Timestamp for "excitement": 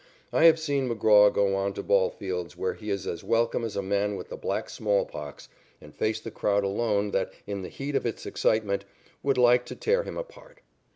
8.25-8.83